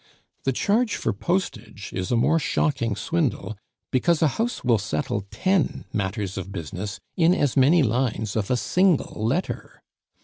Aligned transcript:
The 0.45 0.51
charge 0.51 0.95
for 0.95 1.13
postage 1.13 1.91
is 1.93 2.11
a 2.11 2.15
more 2.15 2.39
shocking 2.39 2.95
swindle, 2.95 3.55
because 3.91 4.23
a 4.23 4.29
house 4.29 4.63
will 4.63 4.79
settle 4.79 5.27
ten 5.29 5.85
matters 5.93 6.39
of 6.39 6.51
business 6.51 6.99
in 7.15 7.35
as 7.35 7.55
many 7.55 7.83
lines 7.83 8.35
of 8.35 8.49
a 8.49 8.57
single 8.57 9.23
letter. 9.23 9.83